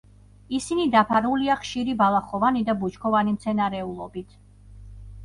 ისინი 0.59 0.85
დაფარულია 0.93 1.57
ხშირი 1.59 1.93
ბალახოვანი 1.99 2.63
და 2.71 2.75
ბუჩქოვანი 2.79 3.35
მცენარეულობით. 3.37 4.35